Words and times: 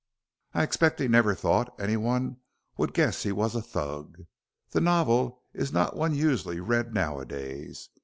"I 0.55 0.63
expect 0.63 0.99
he 0.99 1.07
never 1.07 1.35
thought 1.35 1.79
anyone 1.79 2.37
would 2.75 2.95
guess 2.95 3.21
he 3.21 3.31
was 3.31 3.53
a 3.53 3.61
Thug. 3.61 4.23
The 4.71 4.81
novel 4.81 5.43
is 5.53 5.71
not 5.71 5.95
one 5.95 6.15
usually 6.15 6.59
read 6.59 6.91
nowadays. 6.91 7.89